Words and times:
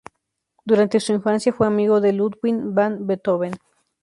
Durante 0.65 0.99
su 0.99 1.13
infancia 1.13 1.53
fue 1.53 1.67
amigo 1.67 2.01
de 2.01 2.11
Ludwig 2.11 2.55
van 2.59 3.05
Beethoven. 3.05 3.53